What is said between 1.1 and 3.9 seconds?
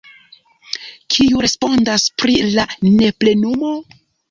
Kiu respondecas pri la neplenumo?